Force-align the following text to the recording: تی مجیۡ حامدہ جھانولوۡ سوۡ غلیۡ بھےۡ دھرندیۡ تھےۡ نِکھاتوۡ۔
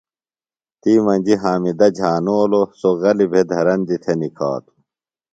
تی 0.81 0.93
مجیۡ 1.05 1.39
حامدہ 1.43 1.87
جھانولوۡ 1.97 2.67
سوۡ 2.79 2.95
غلیۡ 3.01 3.29
بھےۡ 3.31 3.47
دھرندیۡ 3.51 4.01
تھےۡ 4.03 4.17
نِکھاتوۡ۔ 4.19 4.75